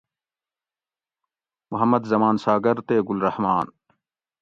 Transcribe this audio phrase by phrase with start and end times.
[1.71, 3.67] محمد زمان ساگر تے گل رحمان